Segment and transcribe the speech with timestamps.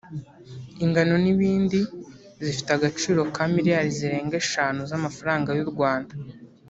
[0.83, 1.79] ingano n’ibindi
[2.43, 6.13] zifite agaciro ka miliyari zirenga eshanu z’amafaranga y’u Rwanda